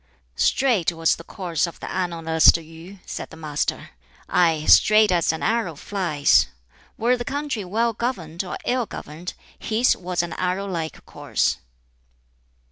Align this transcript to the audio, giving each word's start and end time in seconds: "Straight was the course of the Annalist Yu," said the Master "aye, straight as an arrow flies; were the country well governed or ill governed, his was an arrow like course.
"Straight 0.35 0.91
was 0.91 1.17
the 1.17 1.23
course 1.23 1.67
of 1.67 1.79
the 1.79 1.85
Annalist 1.91 2.57
Yu," 2.57 2.97
said 3.05 3.29
the 3.29 3.37
Master 3.37 3.91
"aye, 4.27 4.65
straight 4.65 5.11
as 5.11 5.31
an 5.31 5.43
arrow 5.43 5.75
flies; 5.75 6.47
were 6.97 7.15
the 7.15 7.23
country 7.23 7.63
well 7.63 7.93
governed 7.93 8.43
or 8.43 8.57
ill 8.65 8.87
governed, 8.87 9.35
his 9.59 9.95
was 9.95 10.23
an 10.23 10.33
arrow 10.33 10.65
like 10.65 11.05
course. 11.05 11.57